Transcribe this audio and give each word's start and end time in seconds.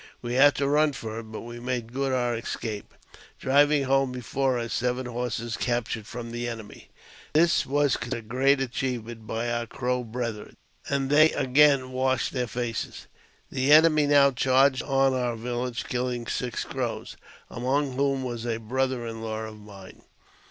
We 0.23 0.33
had 0.33 0.55
to 0.55 0.67
run 0.67 0.93
for 0.93 1.19
it; 1.19 1.25
but 1.25 1.41
we 1.41 1.59
made 1.59 1.93
good 1.93 2.11
our 2.11 2.33
escape^ 2.35 2.85
driving 3.39 3.83
home 3.83 4.11
before 4.11 4.57
us 4.57 4.73
seven 4.73 5.05
horses 5.05 5.55
captured 5.57 6.07
from 6.07 6.31
the 6.31 6.47
enemy. 6.47 6.89
This 7.33 7.67
was 7.67 7.97
considered 7.97 8.25
a 8.25 8.27
great 8.27 8.59
achievement 8.59 9.27
by 9.27 9.51
our 9.51 9.67
Crow 9.67 10.03
brethren, 10.03 10.57
and 10.89 11.11
they 11.11 11.29
again 11.33 11.91
washed 11.91 12.33
their 12.33 12.47
faces. 12.47 13.05
The 13.51 13.71
enemy 13.71 14.07
now 14.07 14.31
charged 14.31 14.81
upon 14.81 15.13
our 15.13 15.35
village, 15.35 15.83
kiUing 15.83 16.27
six 16.27 16.65
Crow8,;| 16.65 17.15
among 17.51 17.91
whom 17.95 18.23
was 18.23 18.43
a 18.47 18.57
brother 18.57 19.05
in 19.05 19.21
law 19.21 19.41
of 19.41 19.59
mine. 19.59 20.01